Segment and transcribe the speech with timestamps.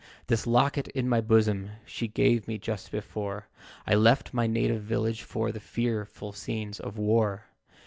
[0.25, 3.47] This locket in my bosom, She gave me just before
[3.85, 7.45] I left my native village For the fearful scenes of war.